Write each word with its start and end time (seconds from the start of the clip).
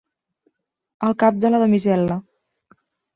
El 1.07 1.13
cap 1.23 1.37
de 1.43 1.51
la 1.51 1.59
damisel·la. 1.65 2.17